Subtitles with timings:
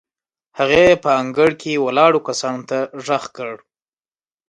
[0.59, 3.51] هغې په انګړ کې ولاړو کسانو ته غږ کړ.